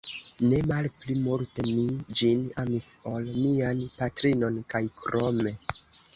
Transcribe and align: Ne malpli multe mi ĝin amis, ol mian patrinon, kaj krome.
Ne 0.51 0.59
malpli 0.69 1.17
multe 1.25 1.65
mi 1.67 1.83
ĝin 2.21 2.41
amis, 2.65 2.89
ol 3.13 3.29
mian 3.37 3.83
patrinon, 3.99 4.59
kaj 4.75 4.85
krome. 5.03 5.57